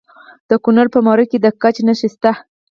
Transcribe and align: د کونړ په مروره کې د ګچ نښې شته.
د 0.49 0.51
کونړ 0.63 0.85
په 0.93 0.99
مروره 1.05 1.25
کې 1.31 1.37
د 1.41 1.47
ګچ 1.61 1.77
نښې 1.87 2.09
شته. 2.13 2.31